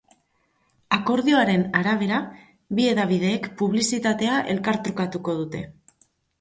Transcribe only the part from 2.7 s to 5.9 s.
bi hedabideek publizitatea elkartrukatuko dute.